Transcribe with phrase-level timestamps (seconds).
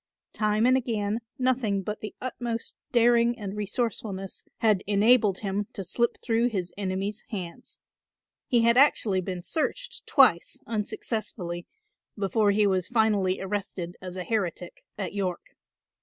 [0.33, 6.17] Time and again nothing but the utmost daring and resourcefulness had enabled him to slip
[6.23, 7.77] through his enemies' hands.
[8.47, 11.67] He had actually been searched twice unsuccessfully
[12.17, 15.55] before he was finally arrested as a heretic at York.